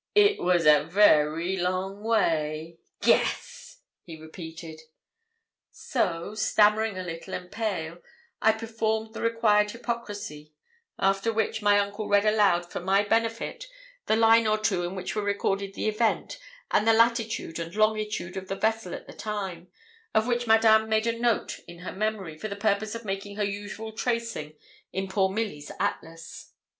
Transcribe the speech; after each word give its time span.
'It 0.15 0.39
was 0.39 0.65
a 0.65 0.83
very 0.85 1.55
long 1.57 2.03
way. 2.03 2.79
Guess!' 3.03 3.81
he 4.01 4.19
repeated. 4.19 4.81
So, 5.71 6.33
stammering 6.33 6.97
a 6.97 7.03
little 7.03 7.35
and 7.35 7.51
pale, 7.51 7.99
I 8.41 8.53
performed 8.53 9.13
the 9.13 9.21
required 9.21 9.69
hypocrisy, 9.69 10.53
after 10.97 11.31
which 11.31 11.61
my 11.61 11.77
uncle 11.77 12.07
read 12.09 12.25
aloud 12.25 12.65
for 12.65 12.79
my 12.79 13.03
benefit 13.03 13.67
the 14.07 14.15
line 14.15 14.47
or 14.47 14.57
two 14.57 14.83
in 14.85 14.95
which 14.95 15.15
were 15.15 15.21
recorded 15.21 15.75
the 15.75 15.87
event, 15.87 16.39
and 16.71 16.87
the 16.87 16.93
latitude 16.93 17.59
and 17.59 17.75
longitude 17.75 18.35
of 18.37 18.47
the 18.47 18.55
vessel 18.55 18.95
at 18.95 19.05
the 19.05 19.13
time, 19.13 19.67
of 20.15 20.25
which 20.25 20.47
Madame 20.47 20.89
made 20.89 21.05
a 21.05 21.19
note 21.19 21.59
in 21.67 21.77
her 21.81 21.91
memory, 21.91 22.35
for 22.39 22.47
the 22.47 22.55
purpose 22.55 22.95
of 22.95 23.05
making 23.05 23.35
her 23.35 23.43
usual 23.43 23.91
tracing 23.91 24.53
in 24.91 25.07
poor 25.07 25.29
Milly's 25.29 25.71
Atlas. 25.79 26.53